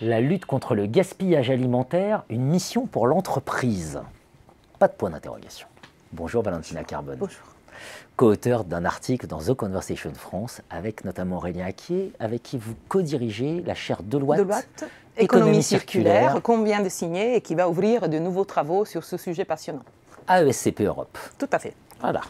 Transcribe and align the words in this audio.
La 0.00 0.20
lutte 0.20 0.46
contre 0.46 0.76
le 0.76 0.86
gaspillage 0.86 1.50
alimentaire, 1.50 2.22
une 2.28 2.42
mission 2.42 2.86
pour 2.86 3.08
l'entreprise. 3.08 4.00
Pas 4.78 4.86
de 4.86 4.92
point 4.92 5.10
d'interrogation. 5.10 5.66
Bonjour 6.12 6.44
Valentina 6.44 6.84
Carbone. 6.84 7.18
Bonjour. 7.18 7.55
Co-auteur 8.16 8.64
d'un 8.64 8.86
article 8.86 9.26
dans 9.26 9.38
The 9.40 9.52
Conversation 9.52 10.10
France 10.14 10.62
avec 10.70 11.04
notamment 11.04 11.36
Aurélien 11.36 11.66
Acquier, 11.66 12.12
avec 12.18 12.42
qui 12.42 12.56
vous 12.56 12.74
co-dirigez 12.88 13.62
la 13.66 13.74
chaire 13.74 14.02
Deloitte, 14.02 14.38
Deloitte 14.40 14.84
Économie, 15.18 15.62
circulaire, 15.62 16.40
qu'on 16.42 16.62
vient 16.62 16.80
de 16.82 16.88
signer 16.88 17.36
et 17.36 17.40
qui 17.42 17.54
va 17.54 17.68
ouvrir 17.68 18.08
de 18.08 18.18
nouveaux 18.18 18.44
travaux 18.46 18.86
sur 18.86 19.04
ce 19.04 19.18
sujet 19.18 19.44
passionnant. 19.44 19.82
AESCP 20.30 20.80
Europe. 20.80 21.18
Tout 21.38 21.48
à 21.52 21.58
fait. 21.58 21.74
Voilà. 22.00 22.22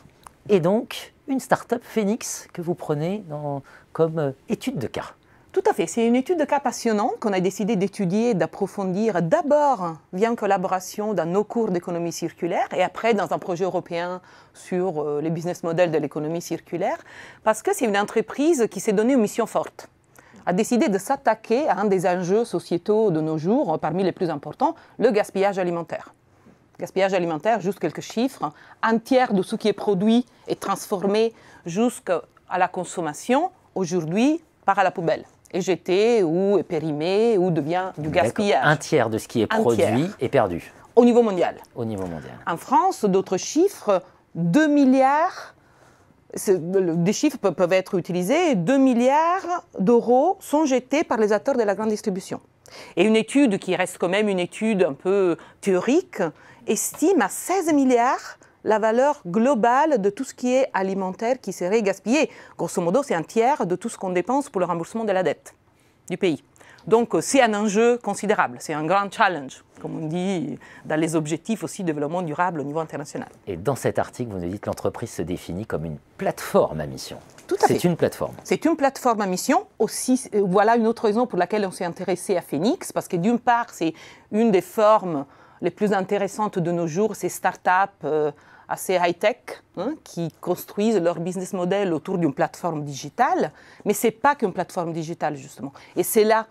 Et 0.49 0.59
donc, 0.59 1.13
une 1.29 1.39
start-up 1.41 1.83
Phoenix 1.85 2.49
que 2.53 2.63
vous 2.63 2.75
prenez 2.75 3.25
dans- 3.29 3.63
comme 3.93 4.19
euh, 4.19 4.31
étude 4.49 4.79
de 4.79 4.87
cas. 4.89 5.15
Tout 5.57 5.71
à 5.71 5.73
fait. 5.73 5.87
C'est 5.87 6.07
une 6.07 6.17
étude 6.17 6.39
de 6.39 6.45
cas 6.45 6.61
passionnante 6.61 7.19
qu'on 7.19 7.33
a 7.33 7.41
décidé 7.41 7.77
d'étudier, 7.77 8.35
d'approfondir 8.35 9.23
d'abord 9.23 9.95
via 10.13 10.29
une 10.29 10.37
collaboration 10.37 11.15
dans 11.15 11.25
nos 11.25 11.45
cours 11.45 11.71
d'économie 11.71 12.13
circulaire 12.13 12.69
et 12.77 12.83
après 12.83 13.15
dans 13.15 13.33
un 13.33 13.39
projet 13.39 13.65
européen 13.65 14.21
sur 14.53 15.01
euh, 15.01 15.23
les 15.23 15.31
business 15.31 15.63
models 15.63 15.91
de 15.91 15.97
l'économie 15.97 16.43
circulaire, 16.43 16.99
parce 17.43 17.63
que 17.63 17.75
c'est 17.75 17.87
une 17.87 17.97
entreprise 17.97 18.67
qui 18.71 18.81
s'est 18.81 18.93
donné 18.93 19.15
une 19.15 19.21
mission 19.23 19.47
forte 19.47 19.89
a 20.45 20.53
décidé 20.53 20.91
de 20.91 20.99
s'attaquer 20.99 21.67
à 21.69 21.79
un 21.79 21.87
des 21.87 22.07
enjeux 22.07 22.45
sociétaux 22.45 23.11
de 23.11 23.23
nos 23.23 23.39
jours, 23.39 23.73
euh, 23.73 23.79
parmi 23.79 24.03
les 24.03 24.13
plus 24.13 24.29
importants, 24.29 24.75
le 24.99 25.11
gaspillage 25.11 25.59
alimentaire. 25.59 26.13
Gaspillage 26.79 27.15
alimentaire, 27.15 27.63
juste 27.63 27.79
quelques 27.79 28.03
chiffres, 28.03 28.53
un 28.83 28.99
tiers 28.99 29.33
de 29.33 29.41
ce 29.43 29.57
qui 29.57 29.69
est 29.69 29.73
produit 29.73 30.27
est 30.49 30.61
transformé 30.61 31.33
jusqu'à 31.65 32.21
la 32.55 32.69
consommation, 32.69 33.51
aujourd'hui, 33.75 34.43
part 34.67 34.79
à 34.79 34.85
la 34.85 34.91
poubelle, 34.91 35.25
est 35.53 35.61
jeté 35.61 36.23
ou 36.23 36.59
est 36.59 36.63
périmé 36.63 37.39
ou 37.39 37.51
devient 37.51 37.93
du 37.99 38.09
gaspillage 38.09 38.61
Un 38.65 38.77
tiers 38.77 39.11
de 39.11 39.19
ce 39.19 39.29
qui 39.29 39.43
est 39.43 39.53
Un 39.53 39.61
produit 39.61 39.77
tiers. 39.85 40.17
est 40.21 40.29
perdu 40.29 40.73
au 40.95 41.05
niveau 41.05 41.23
mondial. 41.23 41.57
au 41.75 41.85
niveau 41.85 42.07
mondial. 42.07 42.33
En 42.47 42.57
France, 42.57 43.05
d'autres 43.05 43.37
chiffres, 43.37 44.03
2 44.35 44.67
milliards, 44.69 45.55
des 46.49 47.13
chiffres 47.13 47.39
peuvent, 47.39 47.55
peuvent 47.55 47.73
être 47.73 47.97
utilisés, 47.99 48.55
2 48.55 48.79
milliards 48.79 49.65
d'euros 49.79 50.37
sont 50.41 50.65
jetés 50.67 51.05
par 51.05 51.19
les 51.19 51.33
acteurs 51.33 51.57
de 51.57 51.63
la 51.63 51.75
grande 51.75 51.89
distribution. 51.91 52.41
Et 52.97 53.05
une 53.05 53.17
étude 53.17 53.59
qui 53.59 53.77
reste 53.77 53.99
quand 53.99 54.09
même 54.09 54.29
une 54.29 54.39
étude 54.41 54.83
un 54.83 54.93
peu 54.95 55.37
théorique 55.61 56.21
estime 56.67 57.23
à 57.23 57.29
16 57.29 57.73
milliards 57.75 58.39
la 58.67 58.79
valeur 58.81 59.23
globale 59.27 60.01
de 60.03 60.11
tout 60.11 60.25
ce 60.25 60.35
qui 60.35 60.53
est 60.53 60.69
alimentaire 60.75 61.41
qui 61.41 61.53
serait 61.53 61.83
gaspillé. 61.83 62.29
Grosso 62.59 62.83
modo, 62.83 63.03
c'est 63.03 63.15
un 63.15 63.23
tiers 63.23 63.65
de 63.65 63.77
tout 63.77 63.89
ce 63.89 63.97
qu'on 63.97 64.11
dépense 64.11 64.51
pour 64.51 64.61
le 64.61 64.67
remboursement 64.67 65.05
de 65.05 65.13
la 65.13 65.23
dette 65.23 65.55
du 66.11 66.19
pays. 66.19 66.43
Donc 66.87 67.15
euh, 67.15 67.21
c'est 67.21 67.41
un 67.43 67.55
enjeu 67.55 67.99
considérable, 67.99 68.59
c'est 68.61 68.73
un 68.73 68.85
grand 68.85 69.13
challenge, 69.13 69.65
comme 69.81 70.05
on 70.05 70.07
dit 70.07 70.59
dans 70.85 70.99
les 71.01 71.17
objectifs 71.17 71.65
aussi 71.65 71.83
de 71.83 71.87
développement 71.89 72.23
durable 72.23 72.61
au 72.61 72.65
niveau 72.65 72.79
international. 72.81 73.29
Et 73.47 73.57
dans 73.57 73.75
cet 73.77 73.99
article, 73.99 74.31
vous 74.33 74.39
nous 74.39 74.49
dites 74.49 74.61
que 74.63 74.69
l'entreprise 74.71 75.11
se 75.11 75.23
définit 75.23 75.67
comme 75.67 75.85
une 75.85 75.99
plateforme 76.17 76.81
à 76.81 76.87
mission. 76.87 77.19
Tout 77.49 77.57
à 77.63 77.67
C'est 77.67 77.79
fait. 77.79 77.89
une 77.89 77.97
plateforme. 77.97 78.35
C'est 78.45 78.65
une 78.65 78.77
plateforme 78.77 79.21
à 79.21 79.27
mission. 79.27 79.67
Aussi, 79.79 80.29
euh, 80.35 80.43
voilà 80.45 80.77
une 80.77 80.87
autre 80.89 81.05
raison 81.05 81.27
pour 81.27 81.39
laquelle 81.39 81.65
on 81.67 81.71
s'est 81.73 81.85
intéressé 81.85 82.37
à 82.37 82.41
Phoenix, 82.43 82.93
parce 82.93 83.07
que 83.09 83.17
d'une 83.17 83.39
part, 83.39 83.67
c'est 83.71 83.93
une 84.33 84.51
des 84.51 84.61
formes 84.61 85.25
les 85.63 85.71
plus 85.71 85.93
intéressantes 85.93 86.59
de 86.59 86.71
nos 86.71 86.87
jours, 86.87 87.17
ces 87.17 87.29
startups 87.31 87.71
euh, 88.05 88.31
assez 88.69 88.95
high-tech 88.95 89.63
hein, 89.77 89.95
qui 90.05 90.31
construisent 90.41 91.01
leur 91.01 91.21
business 91.21 91.53
model 91.53 91.93
autour 91.93 92.19
d'une 92.19 92.35
plateforme 92.35 92.85
digitale. 92.85 93.53
Mais 93.85 93.95
ce 93.95 94.09
n'est 94.09 94.13
pas 94.13 94.35
qu'une 94.35 94.53
plateforme 94.53 94.93
digitale, 94.93 95.37
justement. 95.37 95.73
Et 95.95 96.03
c'est 96.03 96.25
là 96.25 96.47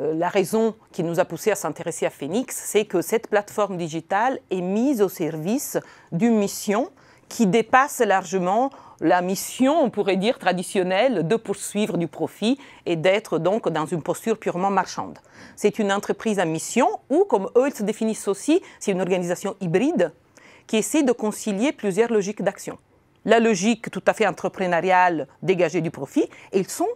euh, 0.00 0.14
la 0.14 0.28
raison 0.28 0.74
qui 0.92 1.02
nous 1.04 1.20
a 1.20 1.24
poussé 1.24 1.50
à 1.50 1.54
s'intéresser 1.54 2.06
à 2.06 2.10
Phoenix, 2.10 2.60
c'est 2.66 2.84
que 2.84 3.00
cette 3.00 3.28
plateforme 3.28 3.76
digitale 3.76 4.40
est 4.50 4.60
mise 4.60 5.00
au 5.00 5.08
service 5.08 5.78
d'une 6.10 6.36
mission 6.36 6.90
qui 7.28 7.46
dépasse 7.46 8.00
largement 8.00 8.70
la 9.00 9.22
mission, 9.22 9.80
on 9.82 9.90
pourrait 9.90 10.16
dire, 10.16 10.38
traditionnelle 10.38 11.26
de 11.26 11.36
poursuivre 11.36 11.96
du 11.96 12.08
profit 12.08 12.58
et 12.86 12.96
d'être 12.96 13.38
donc 13.38 13.68
dans 13.68 13.86
une 13.86 14.02
posture 14.02 14.38
purement 14.38 14.70
marchande. 14.70 15.18
C'est 15.56 15.78
une 15.78 15.92
entreprise 15.92 16.38
à 16.38 16.44
mission 16.44 16.88
ou, 17.10 17.24
comme 17.24 17.48
eux 17.56 17.68
ils 17.68 17.74
se 17.74 17.82
définissent 17.82 18.28
aussi, 18.28 18.62
c'est 18.78 18.92
une 18.92 19.00
organisation 19.00 19.56
hybride 19.60 20.12
qui 20.66 20.76
essaie 20.76 21.02
de 21.02 21.12
concilier 21.12 21.72
plusieurs 21.72 22.12
logiques 22.12 22.42
d'action. 22.42 22.78
La 23.24 23.40
logique 23.40 23.90
tout 23.90 24.02
à 24.06 24.12
fait 24.12 24.26
entrepreneuriale, 24.26 25.28
dégager 25.42 25.80
du 25.80 25.90
profit, 25.90 26.28
ils, 26.52 26.68
sont, 26.68 26.88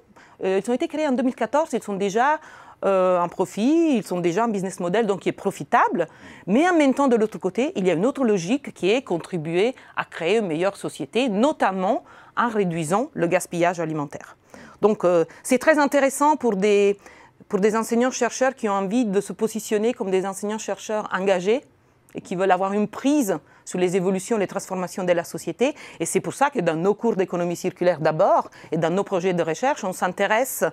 euh, 0.44 0.60
ils 0.62 0.70
ont 0.70 0.74
été 0.74 0.88
créés 0.88 1.08
en 1.08 1.12
2014, 1.12 1.70
ils 1.72 1.82
sont 1.82 1.94
déjà 1.94 2.38
euh, 2.84 3.18
en 3.18 3.28
profit, 3.28 3.96
ils 3.96 4.04
sont 4.04 4.20
déjà 4.20 4.44
un 4.44 4.48
business 4.48 4.78
model 4.78 5.06
donc 5.06 5.20
qui 5.20 5.30
est 5.30 5.32
profitable, 5.32 6.06
mais 6.46 6.68
en 6.68 6.76
même 6.76 6.94
temps 6.94 7.08
de 7.08 7.16
l'autre 7.16 7.38
côté, 7.38 7.72
il 7.76 7.86
y 7.86 7.90
a 7.90 7.94
une 7.94 8.06
autre 8.06 8.24
logique 8.24 8.72
qui 8.72 8.90
est 8.90 9.02
contribuer 9.02 9.74
à 9.96 10.04
créer 10.04 10.38
une 10.38 10.46
meilleure 10.46 10.76
société, 10.76 11.28
notamment 11.28 12.04
en 12.36 12.48
réduisant 12.48 13.10
le 13.14 13.26
gaspillage 13.26 13.80
alimentaire. 13.80 14.36
Donc 14.80 15.04
euh, 15.04 15.24
c'est 15.42 15.58
très 15.58 15.78
intéressant 15.78 16.36
pour 16.36 16.54
des, 16.54 16.98
pour 17.48 17.58
des 17.58 17.74
enseignants-chercheurs 17.74 18.54
qui 18.54 18.68
ont 18.68 18.74
envie 18.74 19.06
de 19.06 19.20
se 19.20 19.32
positionner 19.32 19.92
comme 19.92 20.10
des 20.10 20.24
enseignants-chercheurs 20.24 21.08
engagés 21.12 21.62
et 22.14 22.20
qui 22.20 22.36
veulent 22.36 22.50
avoir 22.50 22.72
une 22.72 22.88
prise 22.88 23.38
sur 23.64 23.78
les 23.78 23.96
évolutions, 23.96 24.38
les 24.38 24.46
transformations 24.46 25.04
de 25.04 25.12
la 25.12 25.24
société. 25.24 25.74
Et 26.00 26.06
c'est 26.06 26.20
pour 26.20 26.34
ça 26.34 26.50
que 26.50 26.60
dans 26.60 26.76
nos 26.76 26.94
cours 26.94 27.16
d'économie 27.16 27.56
circulaire 27.56 28.00
d'abord 28.00 28.50
et 28.72 28.78
dans 28.78 28.90
nos 28.90 29.04
projets 29.04 29.34
de 29.34 29.42
recherche, 29.42 29.84
on 29.84 29.92
s'intéresse 29.92 30.64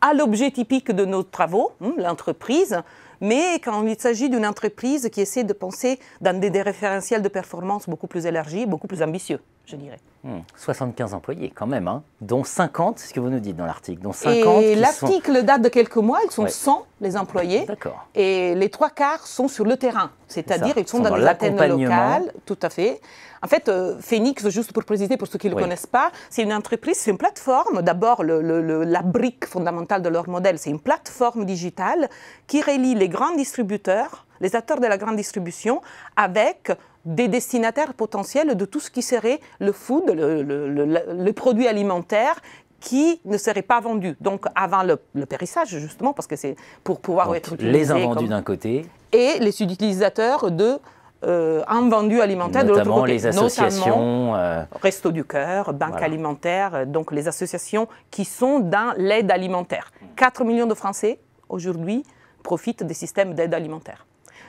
à 0.00 0.12
l'objet 0.14 0.50
typique 0.50 0.90
de 0.90 1.04
nos 1.04 1.22
travaux, 1.22 1.72
hein, 1.80 1.94
l'entreprise, 1.96 2.82
mais 3.20 3.54
quand 3.60 3.86
il 3.86 3.98
s'agit 3.98 4.28
d'une 4.28 4.44
entreprise 4.44 5.08
qui 5.10 5.20
essaie 5.20 5.44
de 5.44 5.52
penser 5.52 5.98
dans 6.20 6.38
des, 6.38 6.50
des 6.50 6.62
référentiels 6.62 7.22
de 7.22 7.28
performance 7.28 7.88
beaucoup 7.88 8.08
plus 8.08 8.26
élargis, 8.26 8.66
beaucoup 8.66 8.88
plus 8.88 9.02
ambitieux, 9.02 9.40
je 9.66 9.76
dirais. 9.76 9.98
Hmm. 10.24 10.38
75 10.56 11.14
employés 11.14 11.50
quand 11.52 11.66
même, 11.66 11.88
hein, 11.88 12.04
dont 12.20 12.44
50, 12.44 13.00
c'est 13.00 13.08
ce 13.08 13.14
que 13.14 13.18
vous 13.18 13.28
nous 13.28 13.40
dites 13.40 13.56
dans 13.56 13.66
l'article, 13.66 14.00
dont 14.02 14.12
50 14.12 14.62
Et 14.62 14.74
sont... 14.74 14.80
l'article 14.80 15.42
date 15.42 15.62
de 15.62 15.68
quelques 15.68 15.96
mois, 15.96 16.20
ils 16.24 16.30
sont 16.30 16.44
Ouais. 16.44 16.48
100 16.48 16.86
les 17.00 17.16
employés. 17.16 17.64
D'accord. 17.66 18.06
Et 18.14 18.54
les 18.54 18.68
trois 18.70 18.90
quarts 18.90 19.26
sont 19.26 19.48
sur 19.48 19.64
le 19.64 19.76
terrain, 19.76 20.12
c'est-à-dire 20.28 20.74
ils 20.78 20.86
sont 20.86 20.98
Ils 21.00 21.04
sont 21.04 21.10
dans, 21.10 21.16
les 21.16 21.26
antennes 21.26 21.56
locales, 21.68 22.32
tout 22.46 22.58
à 22.62 22.70
fait. 22.70 23.00
En 23.44 23.48
fait, 23.48 23.68
euh, 23.68 23.96
Phoenix, 24.00 24.48
juste 24.48 24.72
pour 24.72 24.84
préciser 24.84 25.16
pour 25.16 25.26
ceux 25.26 25.38
qui 25.40 25.48
ne 25.48 25.52
le 25.52 25.56
Oui. 25.56 25.62
connaissent 25.64 25.88
pas, 25.88 26.12
c'est 26.30 26.42
une 26.44 26.54
entreprise, 26.54 26.98
c'est 26.98 27.10
une 27.10 27.18
plateforme. 27.18 27.82
D'abord, 27.82 28.22
le- 28.22 28.40
le- 28.40 28.62
le- 28.62 28.84
la 28.84 29.02
brique 29.02 29.44
fondamentale 29.46 30.02
de 30.02 30.08
leur 30.08 30.28
modèle, 30.28 30.56
c'est 30.60 30.70
une 30.70 30.78
plateforme 30.78 31.44
digitale 31.44 32.08
qui 32.46 32.62
relie 32.62 32.94
les 32.94 33.08
grands 33.08 33.34
distributeurs, 33.34 34.26
les 34.40 34.54
acteurs 34.54 34.78
de 34.78 34.86
la 34.86 34.98
grande 34.98 35.16
distribution, 35.16 35.80
avec 36.16 36.70
des 37.04 37.28
destinataires 37.28 37.94
potentiels 37.94 38.54
de 38.56 38.64
tout 38.64 38.80
ce 38.80 38.90
qui 38.90 39.02
serait 39.02 39.40
le 39.58 39.72
food, 39.72 40.08
le, 40.10 40.42
le- 40.42 40.68
le- 40.68 40.84
le- 40.86 41.24
le 41.24 41.32
produit 41.32 41.66
alimentaire 41.68 42.36
qui 42.80 43.20
ne 43.24 43.38
serait 43.38 43.62
pas 43.62 43.80
vendu. 43.80 44.16
Donc 44.20 44.44
avant 44.54 44.82
le, 44.82 44.98
le 45.14 45.26
périssage, 45.26 45.68
justement, 45.68 46.12
parce 46.12 46.26
que 46.26 46.36
c'est 46.36 46.56
pour 46.84 47.00
pouvoir 47.00 47.26
Donc, 47.28 47.36
être 47.36 47.52
utilisé. 47.54 47.78
les 47.78 47.90
invendus 47.90 48.28
d'un 48.28 48.42
côté, 48.42 48.86
et 49.12 49.38
les 49.40 49.62
utilisateurs 49.62 50.50
de 50.50 50.78
euh, 51.24 51.62
invendus 51.68 52.20
alimentaires 52.20 52.64
de 52.64 52.68
l'autre 52.70 52.80
notamment 52.80 53.00
côté. 53.02 53.12
les 53.12 53.26
associations. 53.28 54.34
euh, 54.34 54.64
Resto 54.82 55.12
du 55.12 55.24
Cœur, 55.24 55.72
Banque 55.72 55.90
Voilà. 55.90 56.06
alimentaire, 56.06 56.86
donc 56.86 57.12
les 57.12 57.28
associations 57.28 57.86
qui 58.10 58.24
sont 58.24 58.58
dans 58.58 58.92
l'aide 58.96 59.30
alimentaire. 59.30 59.92
4 60.16 60.42
millions 60.44 60.66
de 60.66 60.74
Français 60.74 61.20
aujourd'hui 61.48 62.02
profitent 62.42 62.82
des 62.82 62.94
systèmes 62.94 63.34
d'aide 63.34 63.54
alimentaire. 63.54 64.04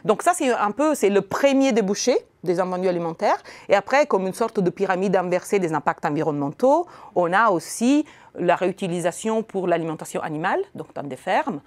Donc 0.06 0.24
ça, 0.24 0.32
c'est 0.34 0.50
un 0.52 0.72
peu, 0.72 0.96
c'est 0.96 1.10
le 1.12 1.22
premier 1.22 1.72
débouché 1.74 2.18
des 2.44 2.60
invendus 2.60 2.88
alimentaires. 2.88 3.42
Et 3.70 3.76
après, 3.76 4.06
comme 4.06 4.28
une 4.28 4.34
sorte 4.34 4.60
de 4.60 4.70
pyramide 4.70 5.16
inversée 5.16 5.60
des 5.60 5.74
impacts 5.74 6.06
environnementaux, 6.06 6.88
on 7.16 7.32
a 7.34 7.50
aussi 7.50 8.06
la 8.36 8.56
réutilisation 8.56 9.44
pour 9.44 9.68
l'alimentation 9.68 10.22
animale, 10.22 10.60
donc 10.76 10.94
dans 10.94 11.04
des 11.04 11.16
fermes, 11.16 11.62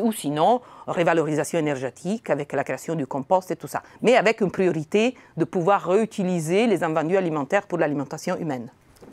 ou 0.00 0.12
sinon 0.12 0.60
révalorisation 0.86 1.58
énergétique 1.58 2.30
avec 2.30 2.52
la 2.52 2.64
création 2.64 2.94
du 2.94 3.06
compost 3.06 3.50
et 3.50 3.56
tout 3.56 3.66
ça. 3.66 3.82
Mais 4.02 4.16
avec 4.16 4.40
une 4.40 4.50
priorité 4.50 5.16
de 5.36 5.44
pouvoir 5.44 5.86
réutiliser 5.88 6.66
les 6.66 6.84
invendus 6.84 7.16
alimentaires 7.16 7.66
pour 7.66 7.78
l'alimentation 7.78 8.36
humaine. 8.38 8.70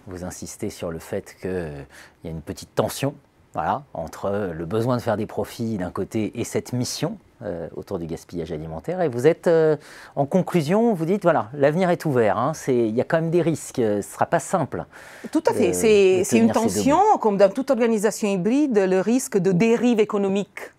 vous 0.07 0.23
insistez 0.23 0.69
sur 0.69 0.91
le 0.91 0.99
fait 0.99 1.35
qu'il 1.41 1.85
y 2.23 2.27
a 2.27 2.31
une 2.31 2.41
petite 2.41 2.73
tension 2.75 3.15
voilà, 3.53 3.83
entre 3.93 4.51
le 4.53 4.65
besoin 4.65 4.97
de 4.97 5.01
faire 5.01 5.17
des 5.17 5.25
profits 5.25 5.77
d'un 5.77 5.91
côté 5.91 6.39
et 6.39 6.43
cette 6.43 6.73
mission 6.73 7.17
euh, 7.43 7.67
autour 7.75 7.99
du 7.99 8.05
gaspillage 8.05 8.51
alimentaire. 8.51 9.01
Et 9.01 9.07
vous 9.07 9.25
êtes 9.25 9.47
euh, 9.47 9.77
en 10.15 10.25
conclusion, 10.25 10.93
vous 10.93 11.05
dites 11.05 11.23
voilà, 11.23 11.49
l'avenir 11.53 11.89
est 11.89 12.05
ouvert. 12.05 12.37
hein, 12.37 12.51
Il 12.67 12.95
y 12.95 13.01
a 13.01 13.03
quand 13.03 13.21
même 13.21 13.31
des 13.31 13.41
risques, 13.41 13.77
ce 13.77 13.97
ne 13.97 14.01
sera 14.01 14.25
pas 14.25 14.39
simple. 14.39 14.85
Tout 15.31 15.43
à 15.47 15.53
fait. 15.53 15.73
C'est 15.73 16.37
une 16.37 16.51
tension, 16.51 16.99
comme 17.19 17.37
dans 17.37 17.49
toute 17.49 17.71
organisation 17.71 18.27
hybride, 18.27 18.77
le 18.77 18.99
risque 18.99 19.37
de 19.37 19.51
dérive 19.51 19.99
économique 19.99 20.71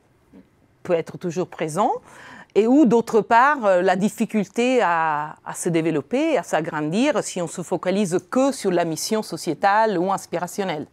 peut 0.83 0.95
être 0.95 1.19
toujours 1.19 1.49
présent. 1.49 1.93
et 2.55 2.67
où, 2.67 2.85
d'autre 2.85 3.21
part, 3.21 3.65
euh, 3.65 3.83
la 3.83 3.97
difficulté 3.97 4.81
à, 4.83 5.37
se 5.55 5.69
développer, 5.69 6.37
à 6.37 6.43
s'agrandir, 6.43 7.23
si 7.23 7.41
on 7.41 7.47
se 7.47 7.63
focalise 7.63 8.19
que 8.31 8.53
sur 8.53 8.71
la 8.71 8.85
mission 8.85 9.23
sociétale 9.23 9.99
ou 9.99 10.13
inspirationnelle. 10.13 10.87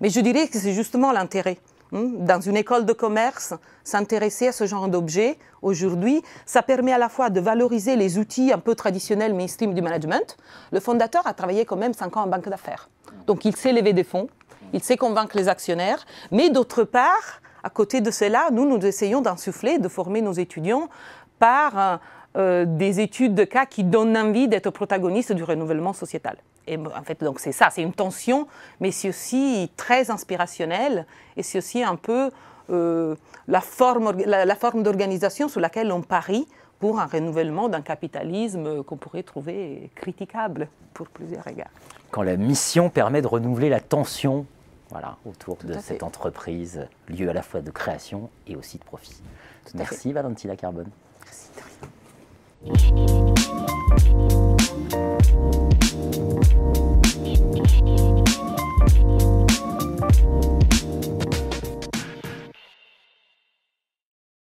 Mais 0.00 0.10
je 0.10 0.20
dirais 0.20 0.48
que 0.48 0.58
c'est 0.58 0.74
justement 0.74 1.10
l'intérêt. 1.12 1.58
Hein. 1.92 2.10
Dans 2.18 2.40
une 2.40 2.56
école 2.56 2.84
de 2.84 2.92
commerce, 2.92 3.54
s'intéresser 3.84 4.48
à 4.48 4.52
ce 4.52 4.66
genre 4.66 4.88
d'objets, 4.88 5.38
aujourd'hui, 5.62 6.22
ça 6.46 6.62
permet 6.62 6.92
à 6.92 6.98
la 6.98 7.08
fois 7.08 7.30
de 7.30 7.40
valoriser 7.40 7.96
les 7.96 8.18
outils 8.18 8.52
un 8.52 8.58
peu 8.58 8.74
traditionnels 8.74 9.34
mainstream 9.34 9.74
du 9.74 9.82
management. 9.82 10.36
Le 10.72 10.80
fondateur 10.80 11.26
a 11.26 11.34
travaillé 11.34 11.64
quand 11.64 11.76
même 11.76 11.94
5 11.94 12.16
ans 12.16 12.22
en 12.22 12.26
banque 12.26 12.48
d'affaires. 12.48 12.88
Donc 13.26 13.44
il 13.44 13.56
sait 13.56 13.72
lever 13.72 13.92
des 13.92 14.04
fonds, 14.04 14.28
il 14.72 14.82
sait 14.82 14.96
convaincre 14.96 15.36
les 15.36 15.48
actionnaires, 15.48 16.06
mais 16.30 16.50
d'autre 16.50 16.84
part, 16.84 17.40
à 17.62 17.70
côté 17.70 18.00
de 18.00 18.10
cela, 18.10 18.48
nous, 18.52 18.66
nous 18.66 18.84
essayons 18.84 19.20
d'insuffler, 19.20 19.78
de 19.78 19.88
former 19.88 20.22
nos 20.22 20.32
étudiants 20.32 20.88
par 21.38 22.00
euh, 22.36 22.64
des 22.66 23.00
études 23.00 23.34
de 23.34 23.44
cas 23.44 23.66
qui 23.66 23.84
donnent 23.84 24.16
envie 24.16 24.48
d'être 24.48 24.70
protagonistes 24.70 25.32
du 25.32 25.44
renouvellement 25.44 25.92
sociétal. 25.92 26.36
Et 26.66 26.76
en 26.76 27.02
fait, 27.02 27.22
donc 27.24 27.40
c'est 27.40 27.52
ça, 27.52 27.70
c'est 27.70 27.82
une 27.82 27.94
tension, 27.94 28.46
mais 28.80 28.90
c'est 28.90 29.08
aussi 29.08 29.70
très 29.76 30.10
inspirationnel 30.10 31.06
et 31.36 31.42
c'est 31.42 31.58
aussi 31.58 31.82
un 31.82 31.96
peu 31.96 32.30
euh, 32.70 33.14
la 33.46 33.62
forme, 33.62 34.12
la 34.26 34.54
forme 34.54 34.82
d'organisation 34.82 35.48
sur 35.48 35.60
laquelle 35.60 35.90
on 35.90 36.02
parie 36.02 36.46
pour 36.78 37.00
un 37.00 37.06
renouvellement 37.06 37.68
d'un 37.68 37.80
capitalisme 37.80 38.82
qu'on 38.84 38.96
pourrait 38.96 39.22
trouver 39.22 39.90
critiquable 39.94 40.68
pour 40.94 41.08
plusieurs 41.08 41.46
égards. 41.46 41.70
Quand 42.10 42.22
la 42.22 42.36
mission 42.36 42.90
permet 42.90 43.22
de 43.22 43.26
renouveler 43.26 43.68
la 43.68 43.80
tension 43.80 44.46
voilà, 44.90 45.16
autour 45.26 45.58
de 45.64 45.74
cette 45.74 46.02
entreprise, 46.02 46.86
lieu 47.08 47.28
à 47.28 47.32
la 47.32 47.42
fois 47.42 47.60
de 47.60 47.70
création 47.70 48.30
et 48.46 48.56
aussi 48.56 48.78
de 48.78 48.84
profit. 48.84 49.22
Merci 49.74 50.12
Valentina 50.12 50.56
Carbone. 50.56 50.88
Merci. 51.24 51.50
Thank 52.64 52.90
you. 52.90 53.37